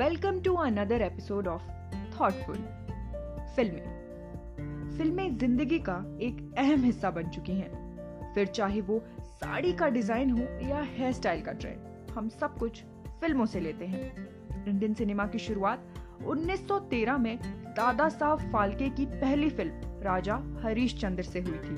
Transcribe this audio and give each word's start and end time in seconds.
Welcome 0.00 0.38
to 0.40 0.54
another 0.54 1.02
episode 1.02 1.48
of 1.48 1.62
thoughtful, 2.12 2.56
फ़िल्में। 3.56 4.92
फ़िल्में 4.98 5.36
ज़िंदगी 5.38 5.78
का 5.78 5.96
एक 6.20 6.38
अहम 6.58 6.84
हिस्सा 6.84 7.10
बन 7.10 7.28
चुकी 7.28 7.52
हैं। 7.52 8.32
फिर 8.34 8.46
चाहे 8.46 8.80
वो 8.80 8.98
साड़ी 9.40 9.72
का 9.72 9.88
डिज़ाइन 9.88 10.30
हो 10.30 10.68
या 10.68 10.80
हेयर 10.82 11.12
स्टाइल 11.12 11.42
का 11.42 11.52
ट्रेंड 11.52 12.12
हम 12.12 12.28
सब 12.28 12.56
कुछ 12.58 12.82
फ़िल्मों 13.20 13.46
से 13.46 13.60
लेते 13.60 13.86
हैं। 13.86 14.02
इंडियन 14.66 14.94
सिनेमा 14.94 15.26
की 15.26 15.38
शुरुआत 15.38 15.84
1913 16.24 17.18
में 17.18 17.36
दादा 17.76 18.08
साहब 18.08 18.50
फाल्के 18.52 18.88
की 18.90 19.06
पहली 19.06 19.50
फ़िल्म, 19.50 20.00
राजा 20.02 20.36
हरीश 20.62 20.96
चंद्र 21.00 21.22
से 21.22 21.40
हुई 21.40 21.58
थी। 21.58 21.74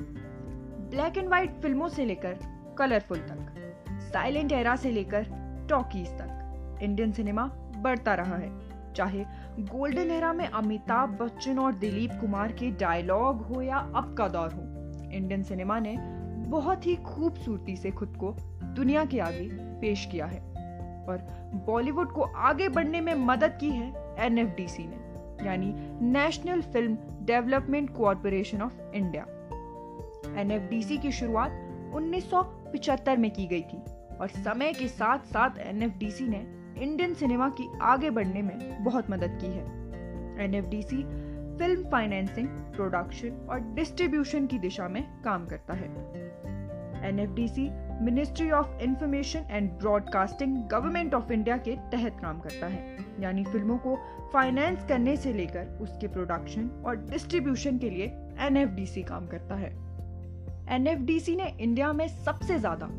ब्लैक 0.91 1.17
एंड 1.17 1.27
व्हाइट 1.27 1.59
फ़िल्मों 1.61 1.89
से 1.89 2.05
लेकर 2.05 2.37
कलरफुल 2.77 3.17
तक 3.17 3.99
साइलेंट 4.13 4.51
एरा 4.51 4.75
से 4.75 4.91
लेकर 4.91 5.27
टॉकीज 5.69 6.07
तक, 6.07 6.79
इंडियन 6.83 7.11
सिनेमा 7.11 7.49
बढ़ता 7.83 8.13
रहा 8.13 8.35
है। 8.35 8.73
चाहे 8.93 9.25
गोल्डन 9.59 10.11
एरा 10.11 10.33
में 10.33 10.47
अमिताभ 10.47 11.09
बच्चन 11.09 11.59
और 11.59 11.73
दिलीप 11.73 12.11
कुमार 12.21 12.51
के 12.51 12.71
डायलॉग 12.71 13.41
हो 13.41 13.61
या 13.61 13.77
अब 13.77 14.15
का 14.17 14.27
दौर 14.27 14.51
हो 14.51 14.61
इंडियन 15.11 15.43
सिनेमा 15.43 15.79
ने 15.79 15.97
बहुत 16.49 16.85
ही 16.85 16.95
खूबसूरती 16.95 17.75
से 17.75 17.91
खुद 17.91 18.17
को 18.19 18.35
दुनिया 18.63 19.05
के 19.05 19.19
आगे 19.19 19.49
पेश 19.53 20.05
किया 20.05 20.25
है 20.25 20.39
और 21.07 21.17
बॉलीवुड 21.67 22.11
को 22.11 22.21
आगे 22.21 22.69
बढ़ने 22.69 23.01
में 23.01 23.15
मदद 23.15 23.57
की 23.59 23.69
है 23.69 24.15
एनएफडीसी 24.19 24.83
ने, 24.87 24.95
यानी 25.45 25.73
National 26.05 26.61
Film 26.61 26.97
Development 27.21 27.95
Corporation 27.97 28.61
of 28.61 28.81
India 28.95 29.23
NFDC 30.41 30.97
की 30.97 31.11
शुरुआत 31.11 31.51
1975 31.95 33.17
में 33.17 33.31
की 33.31 33.45
गई 33.45 33.61
थी 33.61 33.77
और 34.17 34.27
समय 34.27 34.73
के 34.73 34.87
साथ 34.87 35.19
साथ 35.19 35.49
एनएफडीसी 35.57 36.27
ने 36.27 36.62
इंडियन 36.83 37.13
सिनेमा 37.13 37.47
की 37.49 37.67
आगे 37.81 38.09
बढ़ने 38.09 38.41
में 38.41 38.83
बहुत 38.83 39.09
मदद 39.09 39.37
की 39.41 39.47
है। 39.47 40.45
एनएफडीसी 40.45 41.03
फ़िल्म 41.59 41.83
फाइनेंसिंग 41.89 42.47
प्रोडक्शन 42.75 43.47
और 43.49 43.59
डिस्ट्रीब्यूशन 43.75 44.47
की 44.47 44.59
दिशा 44.59 44.87
में 44.87 45.03
काम 45.23 45.45
करता 45.45 45.73
है। 45.73 45.87
NFDC 47.09 47.69
Ministry 48.01 48.49
of 48.51 48.83
Information 48.83 49.45
and 49.51 49.71
Broadcasting 49.71 50.57
Government 50.69 51.13
of 51.13 51.31
India 51.31 51.57
के 51.57 51.75
तहत 51.91 52.17
काम 52.21 52.39
करता 52.39 52.67
है। 52.67 52.97
यानी 53.19 53.43
फ़िल्मों 53.43 53.77
को 53.77 53.95
फाइनेंस 54.33 54.83
करने 54.83 55.15
से 55.17 55.33
लेकर 55.33 55.77
उसके 55.81 56.07
प्रोडक्शन 56.07 56.69
और 56.85 56.97
डिस्ट्रीब्यूशन 57.05 57.77
के 57.77 57.89
लिए 57.89 58.11
एनएफडीसी 58.47 59.03
काम 59.03 59.27
करता 59.27 59.55
है। 59.55 59.71
एनएफडीसी 60.71 61.35
ने 61.35 61.51
इंडिया 61.59 61.93
में 61.93 62.07
सबसे 62.07 62.59
ज़्यादा 62.59 62.89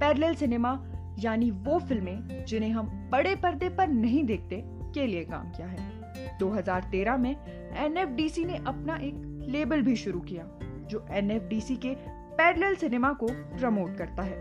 पैरेलल 0.00 0.34
सिनेमा 0.34 0.78
यानी 1.18 1.50
वो 1.50 1.78
फ़िल्में 1.78 2.44
जिन्हें 2.44 2.70
हम 2.70 2.98
बड़े 3.12 3.34
पर्दे 3.36 3.68
पर 3.68 3.88
नहीं 3.88 4.24
देखते 4.24 4.62
के 4.94 5.06
लिए 5.06 5.24
काम 5.24 5.50
किया 5.50 5.66
है। 5.66 6.38
2013 6.38 7.16
में 7.16 7.30
एनएफडीसी 7.76 8.44
ने 8.44 8.56
अपना 8.56 8.96
एक 8.96 9.46
लेबल 9.48 9.82
भी 9.82 9.96
शुरू 9.96 10.20
किया, 10.20 10.44
जो 10.90 11.04
एनएफडीसी 11.10 11.76
के 11.76 11.94
पैरेलल 12.36 12.74
सिनेमा 12.74 13.12
को 13.12 13.26
प्रमोट 13.26 13.96
करता 13.96 14.22
है। 14.22 14.36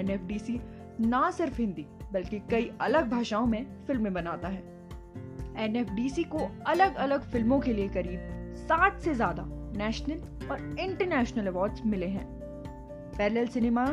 एनएफडीसी 0.00 0.60
ना 1.00 1.30
सिर्फ़ 1.30 1.60
हिंदी, 1.60 1.86
बल्कि 2.12 2.38
कई 2.50 2.70
अलग 2.80 3.10
भाषाओं 3.10 3.46
में 3.46 3.84
फ़िल्में 3.86 4.12
बनाता 4.12 4.48
है। 4.48 4.62
एनएफडीसी 5.58 6.24
को 6.24 6.50
अलग 6.66 6.94
अलग 6.94 7.30
फ़िल्मों 7.30 7.60
के 7.60 7.72
लिए 7.72 7.88
करीब 7.88 8.56
60 8.68 9.00
से 9.00 9.14
ज़्यादा 9.14 9.44
नेशनल 9.76 10.48
और 10.50 10.76
इंटरनेशनल 10.80 11.46
अवार्ड्स 11.46 11.86
मिले 11.86 12.06
हैं। 12.06 12.26
पैरेलल 13.18 13.46
सिनेमा 13.46 13.84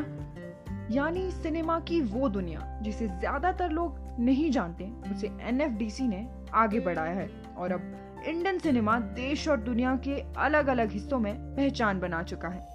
यानी 0.90 1.30
सिनेमा 1.30 1.80
की 1.80 2.00
वो 2.00 2.28
दुनिया, 2.28 2.78
जिसे 2.82 3.08
ज़्यादातर 3.08 3.70
लोग 3.70 3.98
नहीं 4.18 4.50
जानते, 4.50 4.84
उसे 4.84 5.30
एनएफडीसी 5.40 6.08
ने 6.08 6.28
आगे 6.54 6.80
बढ़ाया 6.80 7.12
है। 7.12 7.30
और 7.58 7.72
अब 7.72 7.96
इंडियन 8.26 8.58
सिनेमा 8.58 8.98
देश 9.00 9.48
और 9.48 9.60
दुनिया 9.60 9.96
के 9.96 10.24
अलग 10.36 10.66
अलग 10.66 10.90
हिस्सों 10.90 11.18
में 11.18 11.34
पहचान 11.56 12.00
बना 12.00 12.22
चुका 12.22 12.48
है। 12.48 12.68